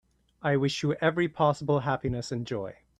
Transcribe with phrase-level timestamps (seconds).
[0.41, 2.75] I wish you every possible happiness and joy.